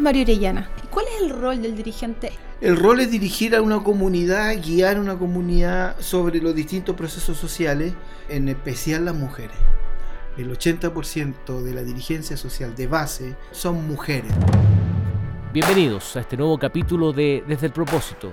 [0.00, 0.70] Mario Orellana.
[0.82, 2.32] ¿Y cuál es el rol del dirigente?
[2.60, 7.36] El rol es dirigir a una comunidad, guiar a una comunidad sobre los distintos procesos
[7.36, 7.92] sociales,
[8.28, 9.56] en especial las mujeres.
[10.36, 14.32] El 80% de la dirigencia social de base son mujeres.
[15.52, 18.32] Bienvenidos a este nuevo capítulo de Desde el Propósito.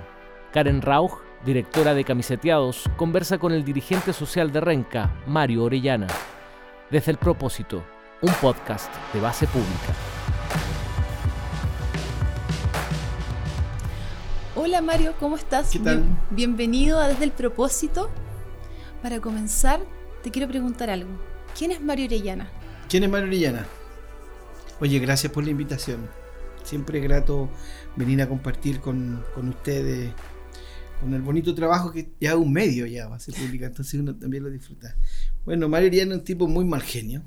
[0.52, 6.06] Karen Rauch, directora de Camiseteados, conversa con el dirigente social de Renca, Mario Orellana.
[6.90, 7.84] Desde el Propósito,
[8.22, 10.17] un podcast de base pública.
[14.60, 15.70] Hola Mario, ¿cómo estás?
[15.70, 16.02] ¿Qué tal?
[16.02, 16.18] Bien-
[16.56, 18.10] bienvenido a Desde el Propósito.
[19.02, 19.78] Para comenzar,
[20.24, 21.10] te quiero preguntar algo.
[21.56, 22.50] ¿Quién es Mario Orellana?
[22.88, 23.66] ¿Quién es Mario Orellana?
[24.80, 26.08] Oye, gracias por la invitación.
[26.64, 27.48] Siempre es grato
[27.94, 30.12] venir a compartir con, con ustedes,
[31.00, 34.16] con el bonito trabajo que ya un medio ya va a ser pública, entonces uno
[34.16, 34.96] también lo disfruta.
[35.44, 37.22] Bueno, Mario Orellana es un tipo muy mal genio,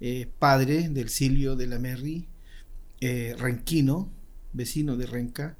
[0.00, 2.26] eh, padre del Silvio de la Merri,
[3.02, 4.10] eh, renquino,
[4.54, 5.58] vecino de Renca,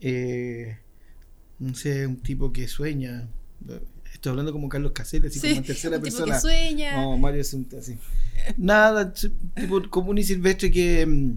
[0.00, 0.78] eh,
[1.58, 3.28] no sé, un tipo que sueña,
[4.12, 6.34] estoy hablando como Carlos Casella, así como en tercera un tipo persona.
[6.36, 6.96] que sueña.
[6.96, 7.96] No, Mario es un así.
[8.56, 11.32] Nada, tipo común y silvestre que mm,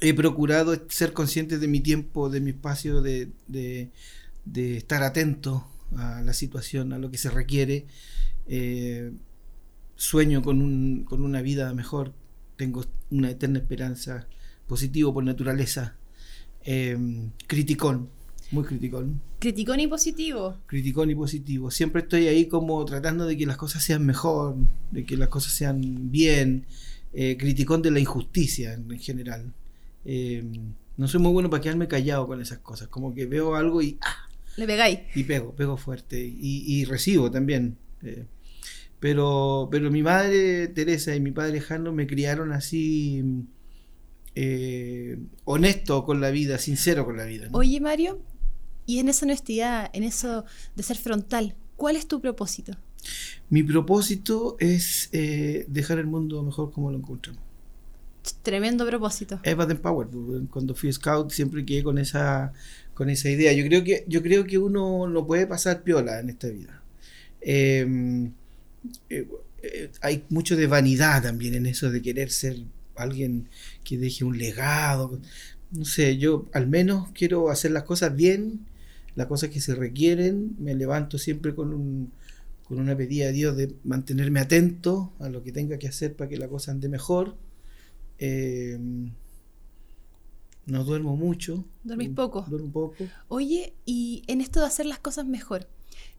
[0.00, 3.90] he procurado ser consciente de mi tiempo, de mi espacio, de, de-
[4.44, 5.66] de estar atento
[5.96, 7.86] a la situación, a lo que se requiere.
[8.46, 9.12] Eh,
[9.96, 12.12] sueño con, un, con una vida mejor,
[12.56, 14.26] tengo una eterna esperanza,
[14.66, 15.96] positivo por naturaleza,
[16.70, 16.96] eh,
[17.46, 18.08] criticón,
[18.50, 20.56] muy criticón Criticón y positivo.
[20.66, 21.70] criticón y positivo.
[21.70, 24.56] Siempre estoy ahí como tratando de que las cosas sean mejor,
[24.90, 26.66] de que las cosas sean bien,
[27.14, 29.52] eh, criticón de la injusticia en, en general.
[30.04, 30.42] Eh,
[30.96, 33.96] no soy muy bueno para quedarme callado con esas cosas, como que veo algo y,
[34.02, 34.28] ¡ah!
[34.56, 34.98] Le pegáis.
[35.14, 37.76] y pego, pego fuerte y, y recibo también.
[38.02, 38.24] eh.
[38.98, 43.22] pero, pero mi madre Teresa y mi padre Jano me criaron así
[44.40, 47.48] eh, honesto con la vida, sincero con la vida.
[47.48, 47.58] ¿no?
[47.58, 48.20] Oye Mario,
[48.86, 50.44] y en esa honestidad, en eso
[50.76, 52.74] de ser frontal, ¿cuál es tu propósito?
[53.50, 57.42] Mi propósito es eh, dejar el mundo mejor como lo encontramos.
[58.42, 59.40] Tremendo propósito.
[59.42, 62.52] Eva de Power, pues, cuando fui scout siempre quedé con esa,
[62.94, 63.52] con esa idea.
[63.52, 66.80] Yo creo que, yo creo que uno no puede pasar piola en esta vida.
[67.40, 68.30] Eh,
[69.08, 72.58] eh, hay mucho de vanidad también en eso de querer ser
[72.98, 73.48] alguien
[73.88, 75.18] que deje un legado.
[75.70, 78.66] No sé, yo al menos quiero hacer las cosas bien,
[79.14, 80.56] las cosas que se requieren.
[80.58, 82.12] Me levanto siempre con un,
[82.64, 86.28] con una pedida a Dios de mantenerme atento a lo que tenga que hacer para
[86.28, 87.36] que la cosa ande mejor.
[88.18, 88.78] Eh,
[90.66, 91.64] no duermo mucho.
[91.82, 92.44] ¿Dormís poco?
[92.46, 93.04] Duermo poco.
[93.28, 95.66] Oye, y en esto de hacer las cosas mejor,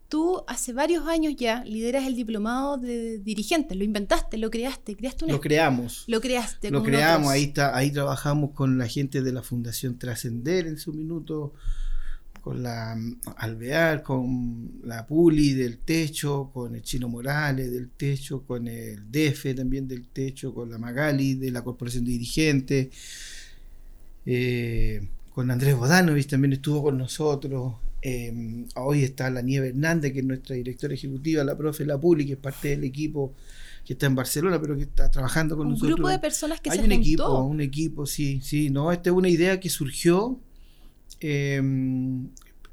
[0.09, 5.25] tú hace varios años ya lideras el diplomado de dirigentes, lo inventaste, lo creaste, creaste
[5.25, 5.35] una...
[5.35, 6.03] Lo creamos.
[6.07, 6.71] lo creaste.
[6.71, 7.33] Lo creamos, otros.
[7.33, 11.53] ahí está, ahí trabajamos con la gente de la Fundación Trascender en su minuto,
[12.41, 18.43] con la mm, Alvear, con la Puli del Techo, con el Chino Morales del Techo,
[18.43, 22.87] con el DEFE también del Techo, con la Magali de la Corporación de Dirigentes,
[24.25, 27.75] eh, con Andrés Bodanovich también estuvo con nosotros.
[28.01, 32.25] Eh, hoy está la Nieve Hernández, que es nuestra directora ejecutiva, la profe La Puli,
[32.25, 33.33] que es parte del equipo
[33.85, 35.95] que está en Barcelona, pero que está trabajando con Un nosotros.
[35.95, 37.01] grupo de personas que Hay se un juntó.
[37.01, 40.39] equipo, un equipo, sí, sí, no, esta es una idea que surgió
[41.21, 41.61] eh,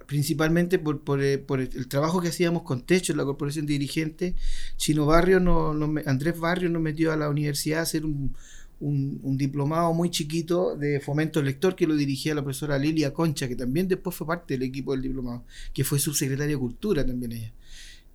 [0.07, 4.35] principalmente por, por, eh, por el, trabajo que hacíamos con Techo la Corporación de Dirigentes.
[4.77, 8.35] Chino Barrio, no, no Andrés Barrio nos metió a la universidad a hacer un,
[8.81, 13.49] un- un diplomado muy chiquito de fomento lector que lo dirigía la profesora Lilia Concha,
[13.49, 17.33] que también después fue parte del equipo del diplomado, que fue subsecretaria de Cultura también
[17.33, 17.53] ella.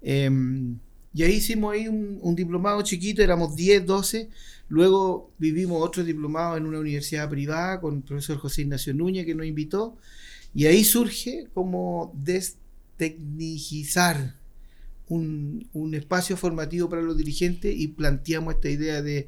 [0.01, 0.77] Em,
[1.13, 4.29] y ahí hicimos ahí un, un diplomado chiquito, éramos 10, 12.
[4.69, 9.35] Luego vivimos otro diplomado en una universidad privada con el profesor José Ignacio Núñez que
[9.35, 9.97] nos invitó.
[10.55, 14.35] Y ahí surge como destecnicizar
[15.09, 19.27] un, un espacio formativo para los dirigentes y planteamos esta idea de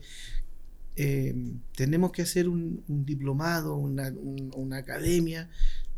[0.96, 1.34] eh,
[1.76, 5.50] tenemos que hacer un, diplomado, una, un- una academia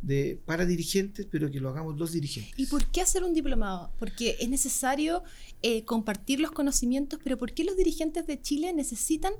[0.02, 2.54] de, para dirigentes, pero que lo hagamos los dirigentes.
[2.58, 3.92] ¿Y por qué hacer un diplomado?
[3.98, 5.24] Porque es necesario
[5.64, 9.34] eh, compartir los conocimientos, pero ¿por qué los dirigentes de Chile necesitan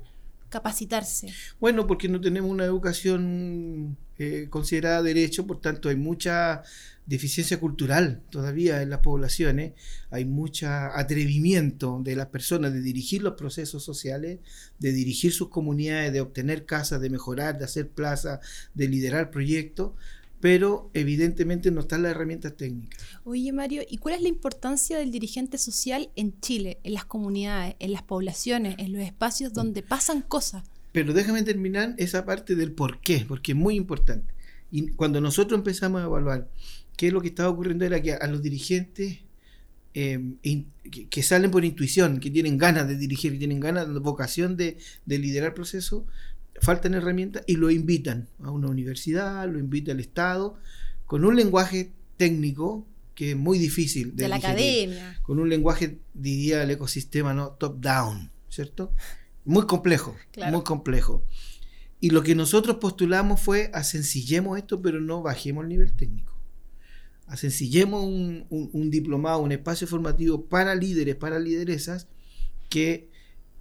[0.48, 1.32] capacitarse?
[1.60, 6.62] Bueno, porque no tenemos una educación eh, considerada derecho, por tanto hay mucha
[7.06, 9.74] deficiencia cultural todavía en las poblaciones,
[10.10, 14.40] hay mucho atrevimiento de las personas de dirigir los procesos sociales,
[14.78, 18.40] de dirigir sus comunidades, de obtener casas, de mejorar, de hacer plazas,
[18.74, 19.92] de liderar proyectos,
[20.40, 23.02] pero evidentemente no están las herramientas técnicas.
[23.24, 27.76] Oye, Mario, ¿y cuál es la importancia del dirigente social en Chile, en las comunidades,
[27.78, 30.64] en las poblaciones, en los espacios donde pasan cosas?
[30.96, 34.32] pero déjame terminar esa parte del por qué, porque es muy importante.
[34.70, 36.48] Y cuando nosotros empezamos a evaluar
[36.96, 39.18] qué es lo que estaba ocurriendo era que a los dirigentes
[39.92, 40.18] eh,
[41.10, 45.18] que, salen por intuición, que tienen ganas de dirigir, que tienen ganas, vocación de, de
[45.18, 46.04] liderar procesos,
[46.60, 50.58] faltan herramientas y lo invitan a una universidad, lo invita el Estado,
[51.04, 55.18] con un lenguaje técnico que es muy difícil de, la academia.
[55.22, 57.52] Con un lenguaje, diría el ecosistema, ¿no?
[57.52, 58.92] Top-down, ¿cierto?
[59.44, 60.14] Muy complejo,
[60.50, 61.24] muy complejo.
[61.98, 66.34] Y lo que nosotros postulamos fue a sencillemos esto, pero no bajemos el nivel técnico.
[67.26, 72.08] A sencillemos un, un, diplomado, un espacio formativo para líderes, para lideresas,
[72.68, 73.10] que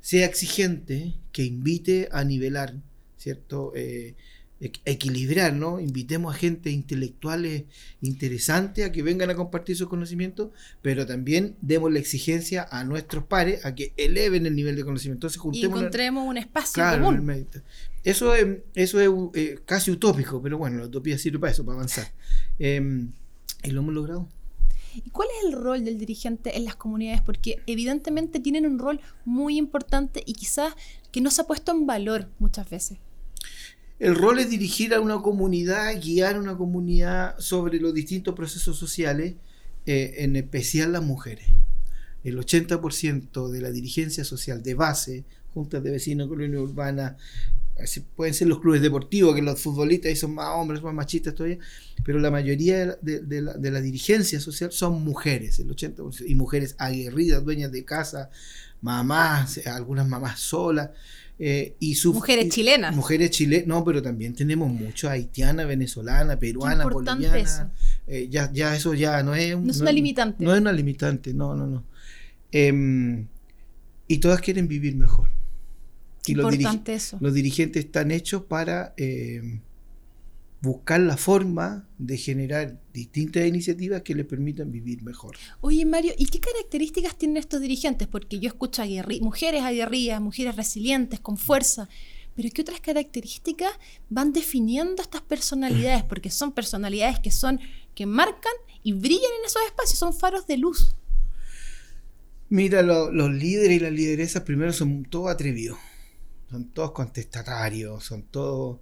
[0.06, 2.76] sea exigente, que invite a nivelar,
[3.18, 3.74] ¿cierto?
[3.76, 4.14] Eh,
[4.60, 5.80] equilibrar, ¿no?
[5.80, 7.64] Invitemos a gente intelectuales
[8.02, 10.52] interesantes a que vengan a compartir sus conocimientos,
[10.84, 15.26] pero también demos la exigencia a nuestros pares a que eleven el nivel de conocimiento.
[15.26, 17.48] Entonces y encontremos un espacio común.
[18.04, 21.78] Eso es, eso es eh, casi utópico, pero bueno, la utopía sirve para eso, para
[21.78, 22.14] avanzar.
[22.60, 23.12] Em,
[23.64, 24.30] y lo hemos logrado.
[25.04, 27.22] ¿Y cuál es el rol del dirigente en las comunidades?
[27.22, 30.74] Porque evidentemente tienen un rol muy importante y quizás
[31.12, 32.98] que no se ha puesto en valor muchas veces.
[34.00, 38.78] El rol es dirigir a una comunidad, guiar a una comunidad sobre los distintos procesos
[38.78, 39.36] sociales,
[39.86, 41.46] eh, en especial las mujeres.
[42.24, 47.16] El 80% de la dirigencia social de base, juntas de vecinos, colonia
[48.16, 51.58] pueden ser los clubes deportivos, que los futbolistas son más hombres, más machistas todavía,
[52.04, 57.72] pero la mayoría de, la, dirigencia social son mujeres, el 80%, y mujeres aguerridas, dueñas
[57.72, 58.30] de casa,
[58.82, 60.92] mamás, algunas mamás solas.
[61.38, 62.96] Eh, y mujeres chilenas.
[62.96, 67.74] Mujeres chilenas, no, pero también tenemos mucho haitiana, venezolana, peruana, boliviana.
[68.08, 70.42] Eh, ya, ya eso ya no es, no es una limitante.
[70.44, 71.84] No es una limitante, no, no, no.
[72.54, 73.28] Em,
[74.08, 75.35] y todas quieren vivir mejor.
[76.28, 77.18] Y Importante los, eso.
[77.20, 79.62] los dirigentes están hechos para em,
[80.62, 85.38] buscar la forma de generar distintas iniciativas que les permitan vivir mejor.
[85.62, 88.08] Oye, Mario, ¿y qué características tienen estos dirigentes?
[88.08, 88.86] Porque yo escucho a
[89.22, 91.88] mujeres aguerridas, mujeres resilientes, con fuerza,
[92.36, 93.72] pero ¿qué otras características
[94.10, 96.04] van definiendo estas personalidades?
[96.10, 97.60] Porque son personalidades que son
[97.96, 100.96] que marcan y brillan en esos espacios, son faros de luz.
[102.50, 105.80] Mira, los líderes y las lideresas primero son todos atrevidos,
[106.56, 108.80] son todos contestatarios, son todos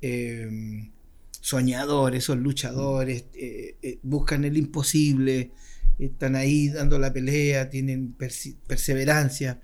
[0.00, 0.92] em,
[1.40, 5.50] soñadores, son luchadores, eh, eh, buscan el imposible,
[5.98, 8.14] están ahí dando la pelea, tienen
[8.68, 9.60] perseverancia.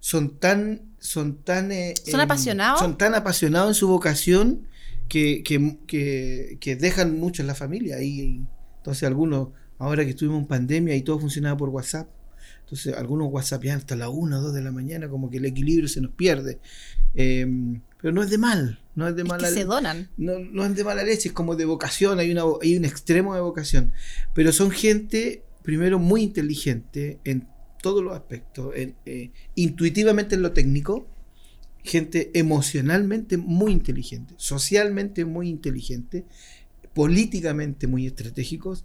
[0.00, 2.80] Son tan, son tan, eh, ¿Son apasionados.
[2.80, 4.66] Son tan apasionados en su vocación
[5.08, 5.44] que,
[6.80, 8.02] dejan mucho en la familia.
[8.02, 8.42] Y,
[8.78, 12.08] entonces algunos, ahora que estuvimos en pandemia y todo funcionaba por WhatsApp,
[12.60, 15.88] entonces algunos WhatsAppean hasta la 1 o 2 de la mañana, como que el equilibrio
[15.88, 16.60] se nos pierde.
[17.14, 20.08] Em, pero no es de mal, no es de mala se donan.
[20.16, 23.34] No, no, es de mala leche, es como de vocación, hay, una, hay un extremo
[23.34, 23.92] de vocación.
[24.34, 27.48] Pero son gente, primero, muy inteligente en
[27.82, 31.08] todos los aspectos, eh, intuitivamente en lo técnico,
[31.82, 36.26] gente emocionalmente muy inteligente, socialmente muy inteligente,
[36.94, 38.84] políticamente muy estratégicos,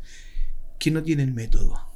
[0.79, 1.94] que no tienen método.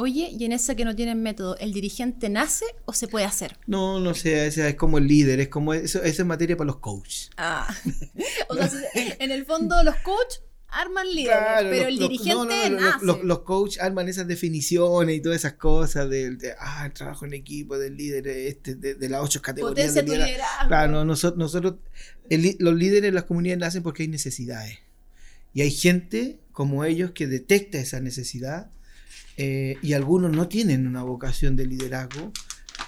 [0.00, 3.56] Oye, y en esa que no tienen método, ¿el dirigente nace o se puede hacer?
[3.66, 6.68] No, no sé, ese es como el líder, es como eso, esa es materia para
[6.68, 7.30] los coaches.
[7.36, 7.66] Ah,
[8.48, 13.04] o sea, en el fondo los coaches arman líderes, pero el dirigente nace.
[13.04, 17.34] Los, los, coaches arman esas definiciones y todas esas cosas del ah, el trabajo en
[17.34, 19.88] equipo, del líder, este, de, las ocho categorías.
[19.88, 20.68] Potencia de liderazgo.
[20.68, 21.74] Claro, nosotros, nosotros
[22.30, 24.78] los líderes de las comunidades nacen porque hay necesidades.
[25.54, 28.70] Y hay gente como ellos que detecta esa necesidad
[29.36, 32.32] eh, y algunos no tienen una vocación de liderazgo,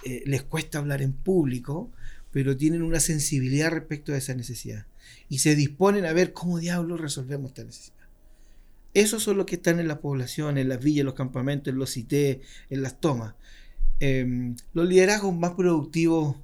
[0.05, 1.91] eh, les cuesta hablar en público,
[2.33, 4.87] pero tienen una sensibilidad respecto a esa necesidad
[5.29, 7.97] y se disponen a ver cómo diablos resolvemos esta necesidad.
[8.93, 11.79] Esos son los que están en la población, en las villas, en los campamentos, en
[11.79, 13.35] los CITE, en las tomas.
[14.01, 16.37] Em, los liderazgos más productivos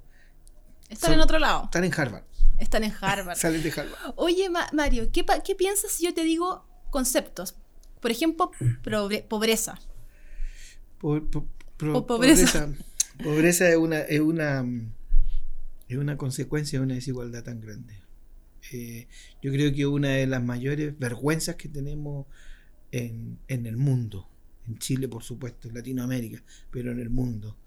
[0.89, 1.65] están en otro lado.
[1.65, 2.23] Están en Harvard.
[2.57, 3.37] Están en Harvard.
[3.39, 4.13] Salen de Harvard.
[4.15, 7.55] Oye, Mario, ¿qué, ¿qué, piensas si yo te digo conceptos?
[7.99, 8.51] Por ejemplo,
[9.27, 9.79] pobreza
[10.99, 12.73] pobreza.
[13.23, 14.65] Pobreza es una, es una,
[15.87, 18.01] es una consecuencia de una desigualdad tan grande.
[18.71, 19.07] Eh,
[19.41, 22.27] yo creo que una de las mayores vergüenzas que tenemos
[22.91, 24.29] en, el mundo,
[24.67, 27.57] en Chile por supuesto, en Latinoamérica, pero en el mundo,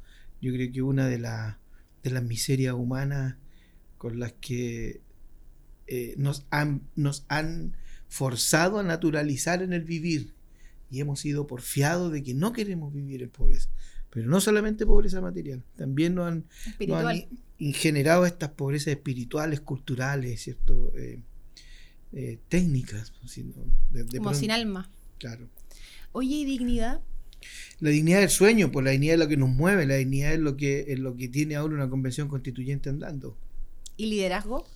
[0.40, 3.36] yo creo que una de, de las miserias humanas
[3.98, 5.00] con las que
[5.86, 7.74] eh, nos, han, nos han
[8.10, 10.34] forzado a naturalizar en el vivir
[10.90, 13.70] y hemos sido porfiados de que no queremos vivir en pobreza.
[14.10, 16.44] Pero no solamente pobreza material, también nos han,
[16.88, 20.92] nos han generado estas pobrezas espirituales, culturales, ¿cierto?
[20.98, 21.20] Eh,
[22.12, 23.12] eh, técnicas.
[23.26, 23.54] sino
[23.92, 24.90] de- de como pronto- sin alma.
[25.18, 25.48] Claro.
[26.12, 27.00] Oye, ¿y dignidad?
[27.78, 30.40] La dignidad del sueño, pues la dignidad es lo que nos mueve, la dignidad es
[30.40, 33.38] lo que, es lo que tiene ahora una convención constituyente andando.
[33.96, 34.66] ¿Y liderazgo?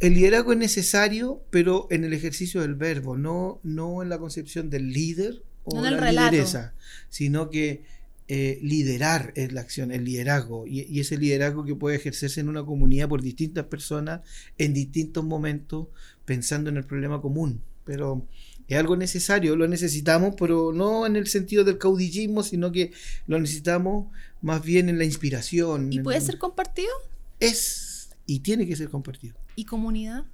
[0.00, 4.70] El liderazgo es necesario, pero en el ejercicio del verbo, no, no en la concepción
[4.70, 6.30] del líder o No la relato.
[6.32, 6.74] lideresa,
[7.10, 7.82] sino que
[8.28, 12.48] eh, liderar es la acción, el liderazgo, y, y ese liderazgo que puede ejercerse en
[12.48, 14.20] una comunidad por distintas personas
[14.56, 15.88] en distintos momentos,
[16.24, 17.60] pensando en el problema común.
[17.84, 18.26] Pero
[18.68, 22.92] es algo necesario, lo necesitamos, pero no en el sentido del caudillismo, sino que
[23.26, 24.06] lo necesitamos
[24.40, 25.92] más bien en la inspiración.
[25.92, 26.88] ¿Y en- puede ser compartido?
[27.40, 29.34] Es y tiene que ser compartido.
[29.60, 30.24] ¿Y comunidad?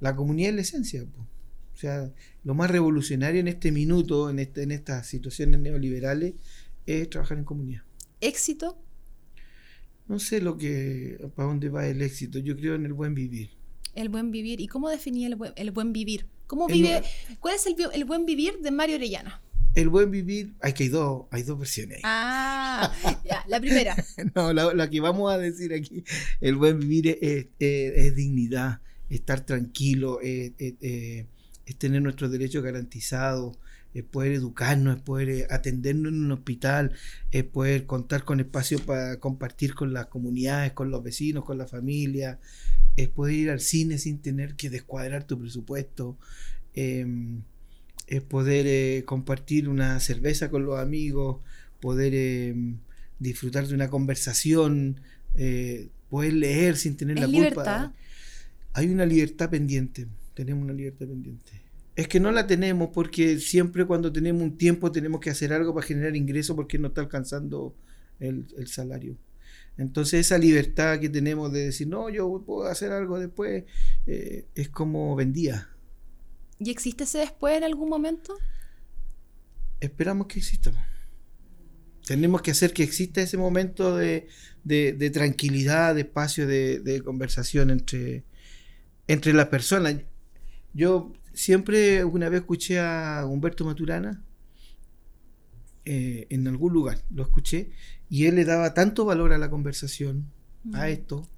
[0.00, 1.04] La comunidad es la esencia.
[1.04, 1.20] po.
[1.20, 2.12] O sea,
[2.42, 6.34] lo más revolucionario en este minuto, en, este, en estas situaciones neoliberales,
[6.84, 7.82] es trabajar en comunidad.
[8.20, 8.76] ¿Éxito?
[10.08, 12.40] No sé lo que, para dónde va el éxito.
[12.40, 13.50] Yo creo en el buen vivir.
[13.94, 14.60] El buen vivir.
[14.60, 16.26] ¿Y cómo definía el buen, el buen vivir?
[16.48, 17.02] ¿Cómo vive?
[17.38, 19.40] ¿Cuál es el, el buen vivir de Mario Orellana?
[19.74, 22.02] El buen vivir, hay que hay dos, hay dos versiones ahí.
[22.04, 22.92] Ah,
[23.24, 23.96] ya, la primera.
[24.34, 26.04] No, la, la que vamos a decir aquí,
[26.40, 30.52] el buen vivir es, es- es- es dignidad, estar tranquilo, es
[31.78, 33.56] tener nuestros derechos garantizados,
[33.94, 36.92] es poder educarnos, es poder eh, atendernos en un hospital,
[37.30, 41.66] es poder contar con espacio para compartir con las comunidades, con los vecinos, con la
[41.66, 42.38] familia,
[42.96, 46.16] es poder ir al cine sin tener que descuadrar tu presupuesto,
[46.74, 47.42] em,
[48.06, 51.40] es poder eh, compartir una cerveza con los amigos,
[51.80, 52.78] poder em,
[53.18, 55.00] disfrutar de una conversación,
[55.36, 57.84] eh, poder leer sin tener ¿Es la libertad?
[57.86, 57.94] culpa.
[58.74, 61.52] Hay una libertad pendiente, tenemos una libertad pendiente.
[61.94, 65.74] Es que no la tenemos porque siempre cuando tenemos un tiempo tenemos que hacer algo
[65.74, 67.74] para generar ingresos porque no está alcanzando
[68.18, 69.16] el, el salario.
[69.78, 73.64] Entonces esa libertad que tenemos de decir, no, yo puedo hacer algo después,
[74.06, 75.68] eh, es como vendía.
[76.64, 78.34] ¿Y existe ese después en algún momento?
[79.80, 80.70] Esperamos que exista.
[82.06, 84.28] Tenemos que hacer que exista ese momento de,
[84.64, 88.24] de- de tranquilidad, de espacio de, de conversación entre,
[89.08, 89.96] entre las personas.
[90.72, 94.22] Yo siempre una vez escuché a Humberto Maturana
[95.84, 97.70] eh, en algún lugar, lo escuché,
[98.08, 100.30] y él le daba tanto valor a la conversación,
[100.74, 100.90] a Mm.
[100.90, 101.28] esto,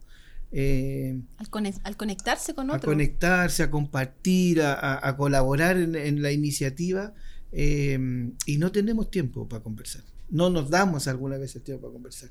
[0.56, 2.90] eh, Al, conec- al conectarse con a otro.
[2.92, 7.12] conectarse, a compartir, a, a- a colaborar en, en la iniciativa
[7.50, 7.98] eh,
[8.46, 10.02] y no tenemos tiempo para conversar.
[10.30, 12.30] No nos damos alguna vez el tiempo para conversar.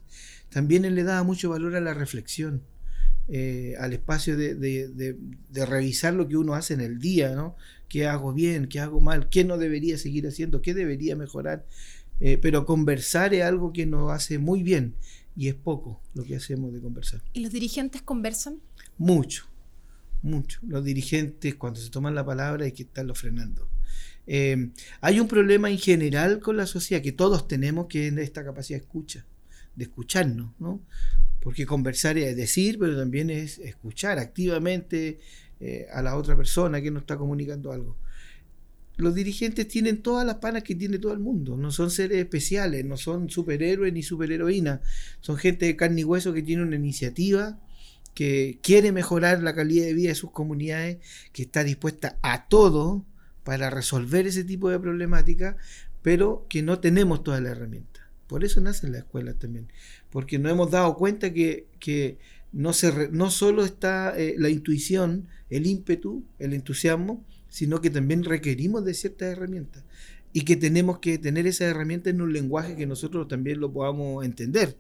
[0.50, 2.62] También él le daba mucho valor a la reflexión,
[3.28, 5.18] eh, al espacio de, de- de-
[5.50, 7.56] de revisar lo que uno hace en el día, ¿no?
[7.90, 8.68] ¿Qué hago bien?
[8.68, 9.30] ¿Qué hago mal?
[9.30, 10.62] ¿Qué no debería seguir haciendo?
[10.62, 11.66] ¿Qué debería mejorar?
[12.20, 14.96] Eh, pero conversar es algo que nos hace muy bien
[15.36, 17.22] y es poco lo que hacemos de conversar.
[17.34, 18.60] ¿Y los dirigentes conversan?
[18.98, 19.48] Mucho,
[20.22, 20.60] mucho.
[20.68, 23.68] Los dirigentes cuando se toman la palabra hay que estarlo frenando.
[24.26, 24.70] Eh,
[25.02, 28.80] hay un problema en general con la sociedad que todos tenemos, que es esta capacidad
[28.80, 29.26] de escucha,
[29.76, 30.82] de escucharnos, ¿no?
[31.42, 35.20] Porque conversar es decir, pero también es escuchar activamente
[35.60, 37.98] eh, a la otra persona que nos está comunicando algo.
[38.96, 42.86] Los dirigentes tienen todas las panas que tiene todo el mundo, no son seres especiales,
[42.86, 44.82] no son superhéroes ni superheroínas,
[45.20, 47.60] son gente de carne y hueso que tiene una iniciativa,
[48.14, 51.00] que quiere mejorar la calidad de vida de sus comunidades,
[51.32, 53.04] que está dispuesta a todo
[53.44, 55.58] para resolver ese tipo de problemática,
[56.04, 58.04] pero que no tenemos todas las herramientas.
[58.28, 59.68] Por eso nacen las escuelas también,
[60.12, 62.20] porque nos hemos dado cuenta que, que
[62.52, 67.92] no, se re- no solo está eh, la intuición, el ímpetu, el entusiasmo, sino que
[67.92, 69.84] también requerimos de ciertas herramientas
[70.34, 74.26] y que tenemos que tener esas herramientas en un lenguaje que nosotros también lo podamos
[74.26, 74.76] entender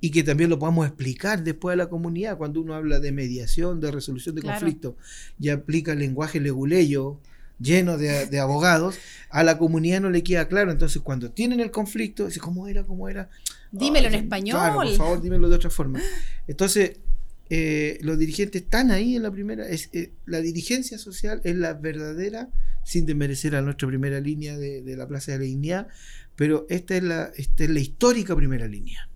[0.00, 3.80] y que también lo podamos explicar después a la comunidad cuando uno habla de mediación,
[3.80, 4.60] de resolución de Claro.
[4.60, 4.94] conflictos
[5.40, 7.18] y aplica el lenguaje leguleyo
[7.58, 8.98] lleno de, de abogados,
[9.28, 10.70] a la comunidad no le queda claro.
[10.70, 12.84] Entonces, cuando tienen el conflicto, dice, ¿cómo era?
[12.84, 13.28] ¿Cómo era?
[13.72, 14.58] Dímelo en español.
[14.58, 16.00] Claro, por favor, dímelo de otra forma.
[16.46, 16.98] Entonces,
[17.54, 19.68] eh, los dirigentes están ahí en la primera.
[19.68, 22.48] Es, eh, la dirigencia social es la verdadera,
[22.82, 25.88] sin desmerecer a nuestra primera línea de, de la Plaza de la Dignidad,
[26.34, 29.06] pero esta es, la, esta es la histórica primera línea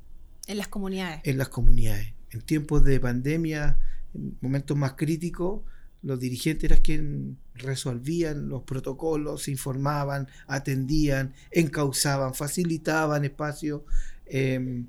[0.46, 1.22] En las comunidades.
[1.24, 2.12] en las comunidades.
[2.28, 3.78] En tiempos de pandemia,
[4.14, 5.62] en momentos más críticos,
[6.02, 13.86] los dirigentes eran quienes resolvían los protocolos, se informaban, atendían, encauzaban, facilitaban espacio
[14.26, 14.84] eh,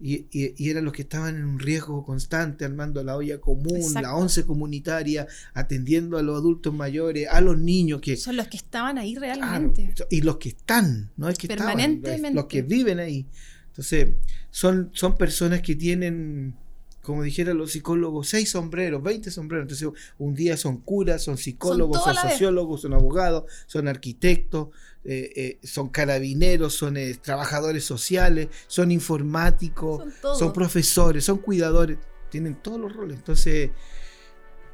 [0.00, 3.76] y, y- y eran los que estaban en un riesgo constante, armando la olla común,
[3.76, 4.00] Exacto.
[4.00, 8.56] la once comunitaria, atendiendo a los adultos mayores, a los niños que Son los que
[8.56, 9.94] estaban ahí Claro, realmente.
[10.10, 12.34] y los que están, no es que estaban, Permanentemente.
[12.34, 13.26] los que viven ahí,
[13.68, 14.08] Entonces,
[14.50, 16.54] son, son personas que tienen,
[17.02, 19.64] como dijeran los psicólogos, seis sombreros, 20 sombreros.
[19.70, 19.88] Entonces,
[20.18, 22.32] un día son curas, son psicólogos, son, vez.
[22.32, 24.68] sociólogos, son abogados, son arquitectos,
[25.02, 30.04] eh, eh, son carabineros, son eh, trabajadores sociales, son informáticos,
[30.38, 33.16] Son profesores, son cuidadores, tienen todos los roles.
[33.16, 33.70] Entonces,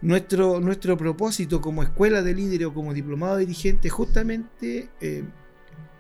[0.01, 5.25] nuestro, nuestro propósito como escuela de líderes o como diplomado dirigente es justamente eh,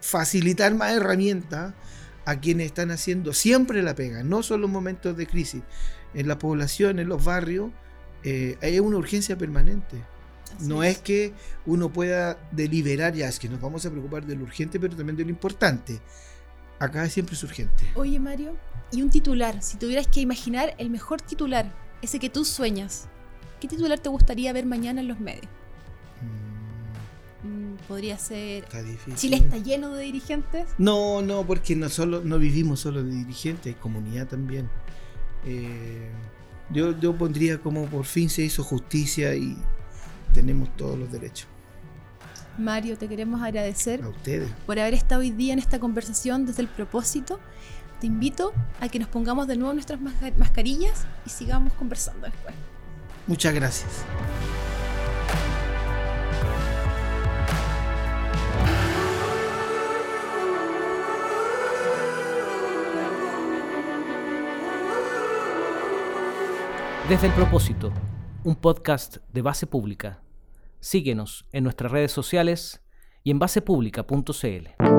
[0.00, 1.74] facilitar más herramientas
[2.24, 5.62] a quienes están haciendo siempre la pega, no solo en momentos de crisis.
[6.14, 7.70] En la población, en los barrios,
[8.60, 10.02] hay una urgencia permanente.
[10.56, 11.32] Así No es que
[11.66, 15.16] uno pueda deliberar, ya es que nos vamos a preocupar de lo urgente, pero también
[15.16, 16.00] de lo importante.
[16.78, 17.84] Acá siempre es urgente.
[17.94, 18.56] Oye, Mario,
[18.92, 21.72] y un titular, si tuvieras que imaginar el mejor titular,
[22.02, 23.08] ese que tú sueñas,
[23.60, 25.46] ¿qué titular te gustaría ver mañana en los medios?
[26.22, 26.56] Mm,
[27.46, 28.64] Mm, podría ser.
[28.64, 28.82] está.
[29.14, 30.68] Chile está lleno de dirigentes.
[30.78, 34.68] No, no, porque no, solo, no vivimos solo de dirigentes, hay comunidad también.
[35.44, 36.10] Eh,
[36.70, 39.56] yo, yo pondría como por fin se hizo justicia y
[40.36, 41.48] tenemos todos los derechos.
[42.58, 44.50] Mario, te queremos agradecer A ustedes.
[44.66, 47.40] por haber estado hoy día en esta conversación desde el propósito.
[48.00, 52.54] Te invito a que nos pongamos de nuevo nuestras masca- mascarillas y sigamos conversando después.
[53.26, 54.04] Muchas gracias.
[67.08, 67.92] Desde el propósito,
[68.44, 70.18] un podcast de base pública.
[70.86, 72.80] Síguenos en nuestras redes sociales
[73.24, 74.95] y en basepublica.cl.